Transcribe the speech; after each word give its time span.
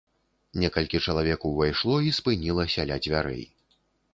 Некалькі 0.61 1.01
чалавек 1.05 1.45
увайшло 1.49 1.95
і 2.09 2.15
спынілася 2.21 2.89
ля 2.93 2.97
дзвярэй. 3.05 3.43